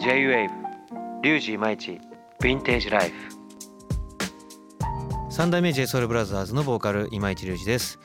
[0.00, 0.48] J-WAVE
[1.22, 2.00] リュウジイマイチ
[2.40, 3.14] ヴィンテージライフ。
[5.30, 7.98] 三代目 j s o u l b r o t h e のボーカル今市隆二です。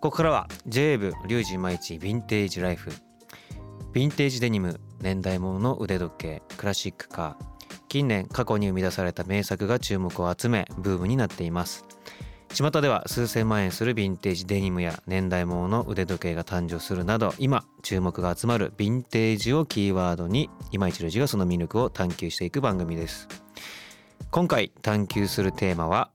[0.00, 2.90] ここからは J-WAVE リュウジイマイチヴィンテージライフ。
[2.90, 7.44] ヴィンテージデニム年代物の腕時計クラシックカー。
[7.88, 11.84] 近年過去に生み出された名作が注目を集めブームになっています。
[12.52, 23.28] 巷では数千万円するヴィンテージデニムや年代物の腕時計が誕生するなど今注目が集まるヴィンテージをキーワードに今市がその魅力を探求していく番組です。
[24.32, 26.10] 今回探求するテーマは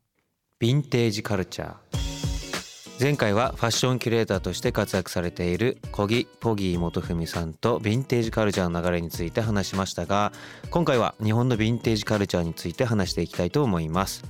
[0.62, 2.06] ヴィンテージカルチャー。
[3.00, 10.32] 前回はファッションキュレーターとして活躍されている小木ポギー元文さんとヴィンテージカルチャーの流れについて話しましたが
[10.70, 14.24] 今回は日本のヴィンテージカルチャーについて話していきたいと思います。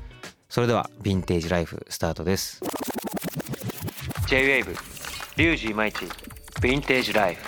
[0.55, 2.61] それではヴィンテージライフスタートです。
[4.29, 4.77] J-WAVE
[5.35, 7.43] リュウジイマイチヴィンテージライフ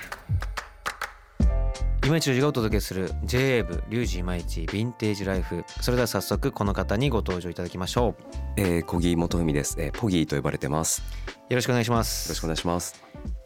[2.05, 8.23] 今市がお届けする J-WAVE リュウジイマイチヴィンテージライフそれでは早速この方にご登場いただきましょう、
[8.57, 11.01] えー、小木基史です、えー、ポギーと呼ばれてます。
[11.47, 12.27] よろしくお願いします。
[12.27, 13.01] よろしくお願いします。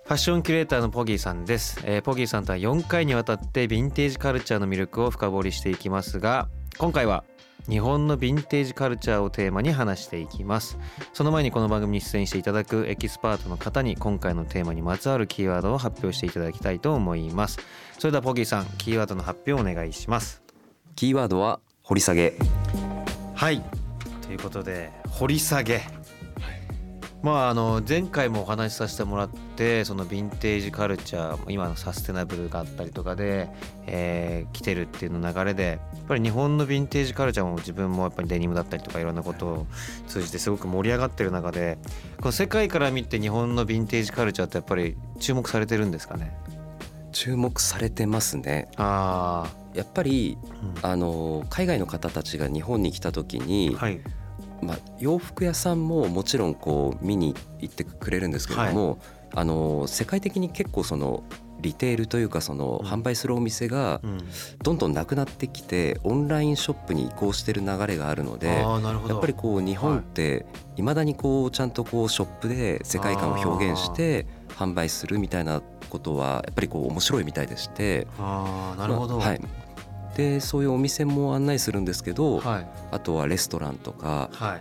[0.06, 6.50] ファッションキュレーターのポギーさんです、えー、ポギーさんとは4回にわたってヴィンテージカルチャーの魅力を深掘りしていきますが
[6.80, 7.24] 今回は
[7.70, 10.78] 日本のヴィンテージカルチャーをテーマに話していきます。
[11.14, 17.60] その前にこの番組に出演していただくエキスパートの方に今回のテーマにまつわるキーワードを発表していただきたいと思います。
[18.00, 20.42] それではポギーさんキーワードの発表をお願いします。
[20.96, 22.34] キーワードは掘り下げ。
[23.36, 23.64] はい。
[24.22, 25.82] ということで掘り下げ
[27.24, 33.48] まあ、あの前回もお話しさせてもらってそのヴィンテージカルチャー今のサステナブルがあったりとかで、
[33.86, 39.68] えー、来てるっていうの流れでやっぱり日本のヴィンテージカルチャーも自分もやっぱりデニムだったりとかいろんなことを
[40.08, 41.78] 通じてすごく盛り上がってる中で
[42.18, 46.36] この世界から見て日本のヴィンテージカルチャーってやっぱり注目されてるんですかね？
[47.12, 48.72] 注目されてますね。
[48.78, 50.40] あやっぱり、
[50.82, 54.02] うん、あの海外の方たちが日本に来た時に、はい
[54.62, 59.00] まあ、洋服屋さんももちろんこう見に行ってくれるんですけれども、はい、
[59.36, 61.24] あの世界的に結構その
[61.62, 64.02] リテールというかその販売するお店が
[64.64, 70.46] どんどんなくなってきてオンラインショップに移行してる流れがあるのでやっぱりこう日本って
[70.76, 70.82] い。
[70.82, 74.26] まだにこうちゃんとこうショップで世界観を表現して
[74.58, 79.42] 販売するみたいなことはやっぱりこう面白いみたいでしてあなるほど、はい、
[80.16, 84.58] でそういうお店も案内するんですけど、はい、あとはレストランとか、は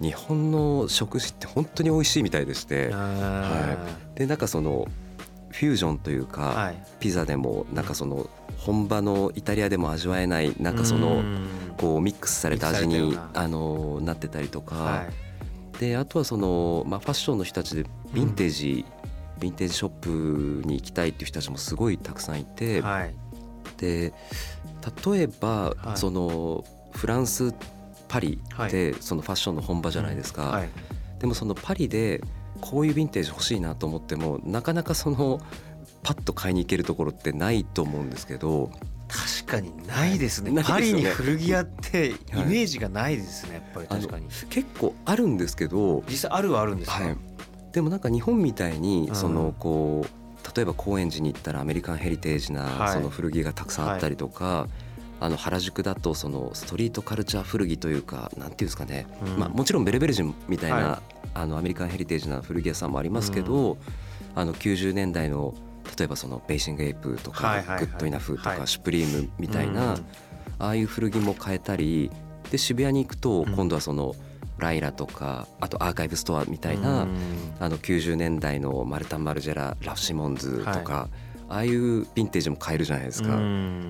[0.00, 3.76] い、日本の食事って本当に美味しいみたいでして、は
[4.16, 4.86] い、でなんかその
[5.50, 11.22] フュージョンというか、はい、ピザでもなんかその本場のイタリアでも味わえないなんかその
[11.78, 15.04] こうミックスされた味にあのなってたりとか、
[15.78, 18.84] であとはそのまあファッションの人たちでヴィンテージ、
[19.38, 22.82] ヴィンテージショップに行きたいっていう人たちもすごいたくさんいて、
[23.76, 24.12] で
[25.12, 27.54] 例えば、はい、そのフランス
[28.08, 30.68] パリってそのファッションの本場じゃないですか、はい、
[31.18, 32.22] でもそのパリで
[32.60, 35.40] こういうヴィンテージ欲しいなと思ってもなかなかその
[36.02, 38.70] パッと買いに行けるところってないと思うんですけど
[39.08, 43.88] 確かにないですね、はい、パリに古着屋ってイメージがないですね、やっぱり。
[43.88, 44.26] 確かに。
[44.50, 47.16] 結構あるんですけど実際あるはあるんですか、はい、
[47.72, 54.68] でもなんか日本みたいにそのこう例えば高円寺に行ったらアメリカンヘリテージなその古着がたくさんあったりとか、はい、
[55.20, 63.78] あの原宿だとそのストリートカルチャー古着というかなんていうんですかね、うん、まあ、もちろんベルベルジンみたいな、はい、あのアメリカンヘリテージな古着屋さんもありますけど、うん、
[64.34, 65.54] あの90年代の
[65.96, 69.96] 例えばそのベーシングエイプとか、グッドイナフとか、シュプリームみたいな、
[70.58, 72.10] ああいう古着も買えたり
[72.50, 74.14] で渋谷に行くと今度はその、
[74.58, 77.06] ライラとかあとアーカイブストアみたいな
[77.60, 80.82] あの90年代のマルタン・マルジェララフ・シモンズとか、はい、
[81.48, 83.40] ああいうヴィンテージも買えるじゃないですか。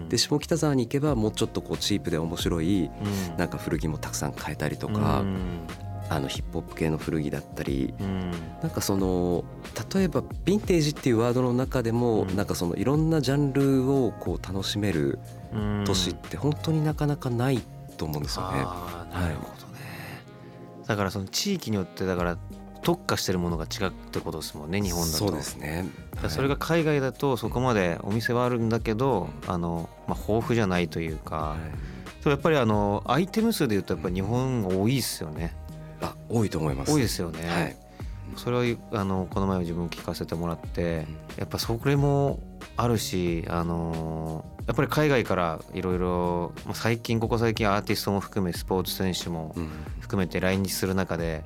[0.09, 2.91] で下北沢に行けばもうちょっとこうチープで面白い
[3.37, 5.25] なんか古着もたくさん買えたりとか。
[6.11, 7.93] あのヒップホップ系の古着だったり、
[8.63, 9.45] なんかその
[9.95, 15.19] 例えばヴィンテージっていうワードの中でも、なんかそのいろんなジャンルをこう楽しめる
[15.85, 17.63] 年って本当になかなかない
[17.99, 18.59] と思うんですよね。
[19.13, 19.68] なるほど
[20.89, 22.39] だからその地域によってだから
[22.83, 25.19] 特化してるものが違うってことですもんね日本だと。
[25.19, 25.87] そうですね、
[26.17, 31.57] はい、それが海外だとそこまでお店はあるんだけど、あの、まあ、豊富じゃないというか、は
[32.25, 35.55] い、やっぱりあのアイテム数でいうとやっぱり日本が多いですよね。
[36.01, 36.93] あ多いと思います。
[36.93, 37.77] 多いですよね、はい、
[38.37, 41.07] それはあのこの前も自分聞かせてもらって
[41.37, 42.41] やっぱそれも
[42.79, 49.55] あるしあのやっぱり海外からいろいろ最近ここ最近アーティストも含めスポーツ選手も
[49.99, 51.43] 含めて来日する中で、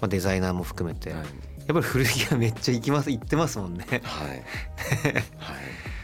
[0.00, 1.24] まあ、デザイナーも含めて、やっ
[1.66, 3.84] ぱり古着はめっちゃ行きます 行ってますもんね。
[4.04, 4.28] はい。
[4.30, 4.44] はい。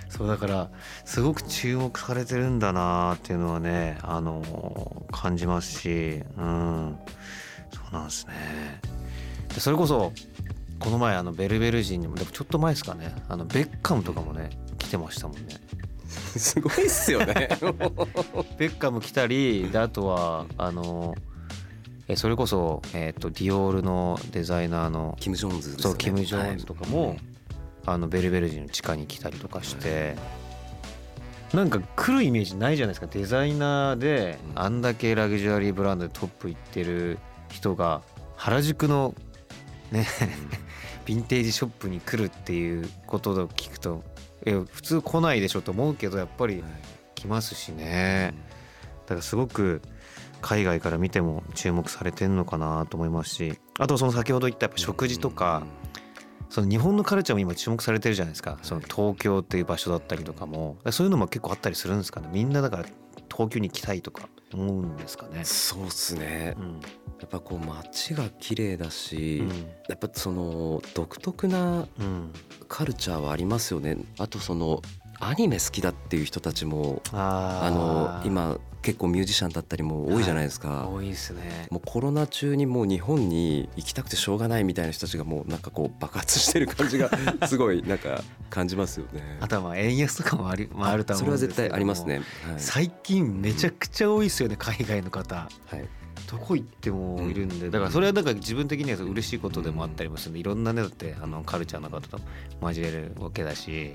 [0.09, 0.69] そうだから
[1.05, 6.99] すごく注目されてるんだなっていうのはねあの感じますしうん。
[7.73, 8.81] そうなんですね。
[9.55, 10.13] でそれこそ
[10.81, 14.51] この前あのベルベル人にもでもちょっと前ですかねあのベッカムとかもね
[14.83, 15.61] 来てましたもんね。
[16.37, 17.49] すごいっすよね。
[18.59, 21.15] ベッカム来たりであとはあの
[22.09, 25.83] えそれこそ、えー、とディオールのデザイナーのキム・ジョーンズですね。
[25.83, 27.17] そうキム・ジョーンズとかも、
[27.87, 30.17] あのベルベル人の地下に来たりとかして、
[31.55, 33.07] なんか来るイメージないじゃないですか。
[33.07, 37.19] デザイナーでうんあんだけラグジュアリーブランドでトップ行ってる
[37.51, 38.03] 人が
[38.37, 39.15] 原宿の
[39.93, 40.07] ね
[41.07, 46.63] ヴィンテージショップに来るっていうことを聞くとえ普通来ないでしょと思うけどやっぱり
[47.15, 48.35] 来ますしね。
[49.07, 49.83] だからすごく
[50.41, 55.65] 海外から見ても注目されてんのかなと思いますしあとその先ほど言ったやっぱ食事とか、
[56.51, 58.59] その日本のカルチャーも今注目されてるじゃないですか。
[58.63, 60.77] その東京っていう場所だったりとかも。
[60.91, 62.29] そういうのも結構あったりするんですかね。
[62.33, 62.85] みんなだから
[63.31, 65.45] 東京に行きたいとか思うんですかね。
[65.45, 66.55] そうっすね。
[66.59, 66.81] うん。
[67.21, 69.49] やっぱこう街が綺麗だし、うん。
[69.89, 72.33] やっぱその独特なうん、
[72.69, 73.97] カルチャーはありますよね。
[74.19, 74.83] あとその
[75.25, 81.69] アニメ好きだっていう人たちもあの今結構ミュージシャンだったりも多いじゃないですか、多いですね。
[81.71, 87.09] もうコロナ中にもう日本に行きたくてしょうがないみたいな人たちがもうなんかこう爆発してる感じが
[87.47, 89.39] すごいなんか感じますよね。
[89.41, 92.17] あとはまあ円安とかもあり、まあ、あるとはそれは思うんですけど絶対ありますね。
[92.17, 92.25] はい。
[92.59, 95.37] 最近めちゃくちゃ多いですよね海外の方。
[95.37, 95.89] はい。
[96.29, 97.71] どこ行ってもいるんで。
[97.71, 100.41] だからそれはだから自分的には嬉しいことでもあったりもするんで。
[100.41, 102.19] いろんなねだってあのカルチャーの方と
[102.61, 103.95] 交えるわけだし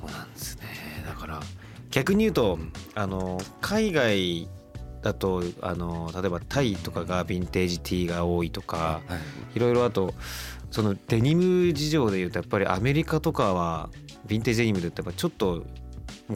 [0.00, 0.64] そうなんですね。
[1.06, 1.40] だから
[1.90, 2.58] 逆に言うと
[2.94, 4.48] あの海外
[5.02, 9.16] だとあの例えばタイとかがヴィンテージティーが多いとかは
[9.54, 9.56] い。
[9.56, 10.14] いろいろあと
[10.70, 13.90] そのデニム事情で言うとやっぱりアメリカとかは
[14.28, 15.66] ヴィンテージデニムで言うとやっぱちょっと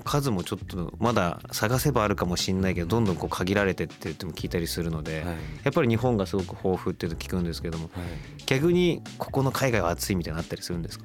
[0.02, 5.36] 数もちょっとまだ探せばあるかもしれないけどどんどんこう限られてって言っても聞いたりするので、はい。
[5.62, 8.02] やっぱり日本がすごく豊富っていうの聞くんですけどもはい。
[8.44, 11.04] 逆にここの海外は暑いみたいなのあったりするんですか？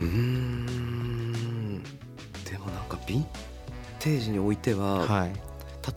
[0.00, 0.65] うーん
[3.06, 3.26] ヴィン
[3.98, 5.32] テージにおいては、はい。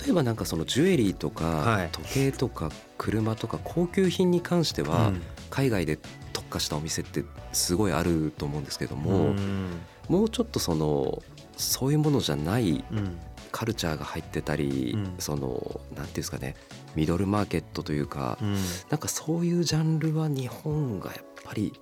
[0.03, 1.89] 例えばなんかそのジュエリーとか、はい。
[1.91, 5.21] 時計とか車とか高級品に関しては、うん。
[5.50, 5.97] 海外で
[6.31, 7.23] 特化したお店って
[7.53, 9.69] すごいあると思うんですけども、うん。
[10.07, 11.21] もうちょっとその
[11.57, 13.19] そういうものじゃないうん。
[13.51, 15.15] カルチャーが入ってたり、うん。
[15.17, 16.56] そのなんていうんですかね
[16.95, 18.56] ミドルマーケットというか、うん。
[18.89, 21.73] なんかそういうジャンルは日本がやっぱり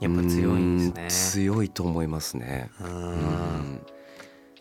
[0.00, 0.58] やっぱ強いんう
[0.90, 1.42] んですね。
[1.46, 2.70] 強いと思いますね。
[2.80, 3.80] ううんん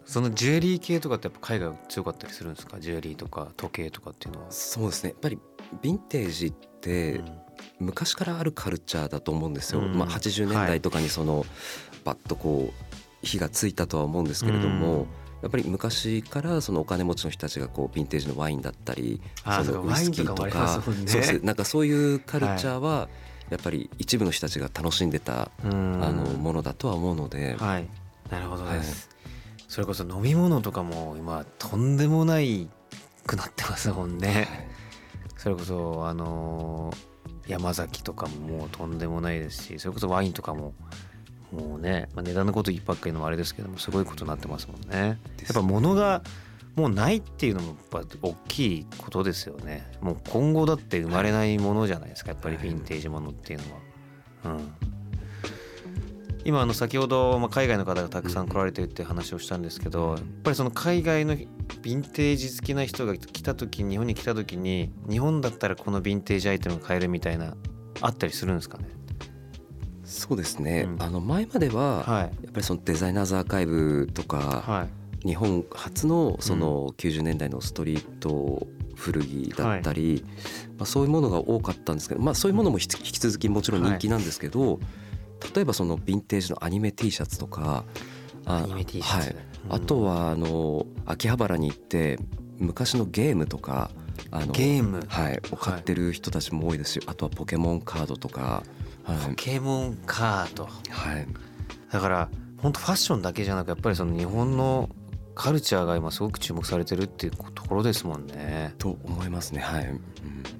[0.08, 2.80] そのジュエリー系とかってやっぱ海外は強かったりするんですか？
[2.80, 4.52] ジュエリーとか時計とかっていうのは。
[4.52, 5.10] そうですね。
[5.12, 5.38] やっぱり
[5.84, 7.22] ヴィンテージって
[7.80, 9.82] 昔からあるカルチャーだと思うんですよ。
[9.82, 9.98] うん。
[9.98, 11.46] まあ、80年代とかにその、
[12.06, 15.08] バッとこう火がついたとは思うんですけれども、うん。
[15.42, 21.46] やっぱり昔からそのお金持ちの人たちがこうヴィンテージのワインだったりそのウイスキーとかそうです。
[21.46, 23.08] なんかそういうカルチャーは
[23.52, 26.04] やっぱり一部の人たちが楽しんでたうん。
[26.04, 27.88] あのものだとは思うので、はい。
[28.32, 29.10] なるほどです、
[29.78, 32.68] それこそ飲み物とかも今とんでもない
[33.28, 34.48] くなってますもんね、
[35.38, 36.98] それこそあのー
[37.48, 40.74] 山崎とかももうとんでもないですしそれこそワインとかも
[41.52, 45.20] もうね、まあ、値段のこと言いばっかりのもあれですけどもすごいことになってますもんね。
[45.44, 46.24] やっぱ物が
[46.76, 49.86] もうないっていうのもやっぱ大きいことですよね。
[50.02, 54.56] もう今後だって生まれないものじゃないですかやっぱりヴィンテージものっていうのは。
[54.56, 54.74] うん
[56.48, 67.58] 今あの先ほどまあ海外の方がたくさん来られてるって話をしたんですけどやっぱりその海外のヴィンテージ好きな人が来た時に日本に来た時に日本だったらこのヴィンテージアイテム買えるみたいな
[68.00, 68.86] あったりするんですかね？
[70.06, 71.04] そうですね、うん。
[71.04, 72.22] あの前までははい。
[72.22, 74.88] やっぱりそのデザイナーズアーカイブとか、は
[75.26, 75.28] い。
[75.28, 80.24] 日本初のその90年代のストリート古着だったり、
[80.78, 84.80] まあ、そういうものが多かったんですけど、まあ、そういうものも引き続きもちろん人気なんですけど、
[85.56, 87.84] 例えばそのヴィンテージのアニメ T シャツとか
[88.46, 89.36] あアニメ T シャツ、はい。
[89.68, 89.74] うん。
[89.76, 92.20] あとはあの秋葉原に行って
[92.58, 93.92] 昔のゲームとか
[94.32, 95.06] あのゲーム？
[95.08, 98.64] はい、を買ってる人たちも多いですし、あとはポケモンカードとか、
[99.04, 99.30] はい。
[99.30, 100.66] ポケモンカード。
[100.66, 100.70] は
[101.20, 101.28] い、
[101.92, 104.90] だから本当ファッションだけじゃなくやっぱりその日本の
[105.38, 108.74] カルチャーが今すごく注目されてるっていうところですもんね。
[108.80, 109.62] と思いますね。
[109.62, 110.02] はい、うん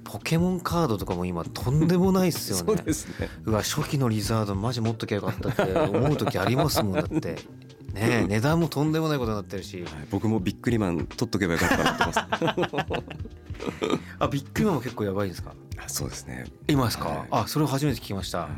[0.04, 2.64] ポケモンカードとかも今とんでもないっすよね。
[2.64, 3.28] そうですね。
[3.44, 7.36] うわ初期のリザードマジ持っときゃよかったって思う時ありますもんだって。
[7.92, 9.82] ねえ値段もとんでもないことになってるし。
[9.82, 12.88] はい、僕もビックリマン取っとけばよかったなと思ってます。
[14.20, 15.54] あビッグマンも結構やばいんですか？
[15.76, 16.46] あそうですね。
[16.68, 17.28] 今ですか、はい。
[17.30, 18.48] あそれを初めて聞きました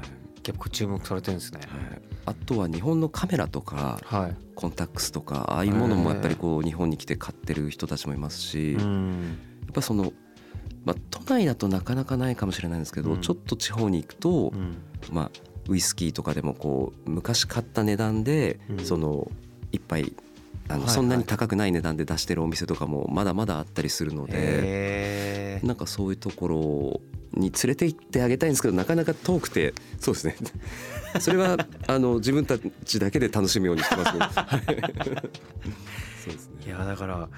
[0.43, 8.83] 結構注目されてるんですね、はい、あとは日本のカメラとか、はい、コンタックスとかああいうものもやっぱりこう日本に来て買ってる人たちもいますし、やっ
[9.73, 10.13] ぱその、
[10.85, 14.77] まあ、都内だとなかなかないかもしれないんですけど、うん、ちょっと地方に行くと、うん、
[15.13, 15.31] まあ、
[15.69, 19.31] ウイスキーとかでもこう昔買った値段で、その
[19.73, 20.13] 一杯
[20.69, 27.01] あのそんなに高くない値段で出してるお店とかもまだまだあったりするのでなんかそういうところ
[27.35, 29.75] に連れて行ってあげたいんですけどなかなか遠くて。
[29.99, 30.37] そうですね。
[31.21, 31.57] それは
[31.87, 34.13] あの自分たちだけで楽しむようにしてます
[34.67, 34.85] けど。
[34.85, 36.67] そうですね。
[36.67, 37.29] いやだから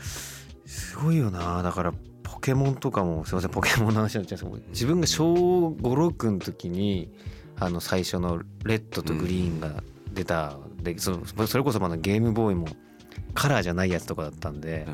[0.67, 1.63] すごいよな。
[1.63, 5.35] だからポケモンとかもすいませんポケモンの話になっちゃうんですけど自分が小
[5.69, 7.11] 56の時に
[7.59, 9.83] あの最初のレッドとグリーンが
[10.13, 12.67] 出た、でそそれこそまだゲームボーイも
[13.35, 14.87] カラーじゃないやつとかだったんで、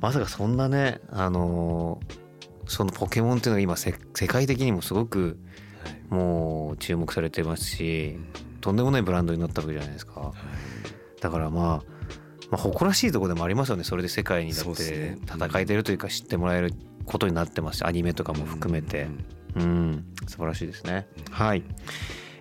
[0.00, 2.25] まさかそんなねあのー、
[2.66, 5.38] そのポケモンっていうのが今世界的にもすごく
[6.10, 8.18] もう注目されてますし、
[8.60, 10.32] とんでもないブランドになったわけじゃないですか、
[11.20, 11.96] だからまあ
[12.50, 13.84] まあ、誇らしいところでもありますよね。
[13.84, 16.72] それで世界にだって戦えてるというか知ってもらえる
[17.04, 19.08] ことになってますアニメとかも含めて。
[19.56, 20.04] うん。
[20.26, 21.06] 素晴らしいですね。
[21.30, 21.62] はい、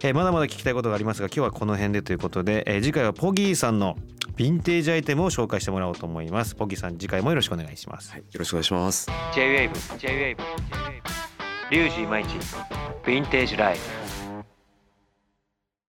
[0.03, 3.97] えー、まだまだ聞きたいことがありますが今日はこの辺でということで、えー、次回はポギーさんの
[4.37, 6.55] ヴィンテージアイテムを紹介してもらおうと思います。
[6.55, 9.07] ポギさん次回もよろしくお願いします、はい、よろしくお願いします。
[9.33, 10.37] J-WAVE J-WAVE
[11.71, 14.04] リュウジイマイチヴィンテージライフ